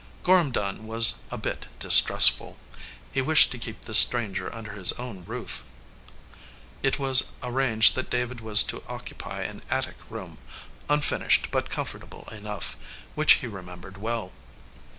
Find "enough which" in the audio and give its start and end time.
12.31-13.33